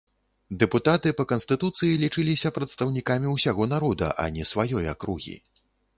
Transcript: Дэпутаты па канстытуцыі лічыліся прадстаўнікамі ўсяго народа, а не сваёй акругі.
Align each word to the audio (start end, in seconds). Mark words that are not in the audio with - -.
Дэпутаты 0.61 1.11
па 1.19 1.25
канстытуцыі 1.31 1.99
лічыліся 2.03 2.53
прадстаўнікамі 2.57 3.27
ўсяго 3.37 3.63
народа, 3.75 4.07
а 4.25 4.29
не 4.39 4.47
сваёй 4.53 4.85
акругі. 4.95 5.35